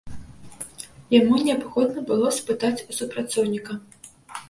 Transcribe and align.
Яму 1.19 1.35
неабходна 1.47 1.99
было 2.09 2.35
спытаць 2.41 2.75
у 2.89 3.01
супрацоўніка. 3.01 3.83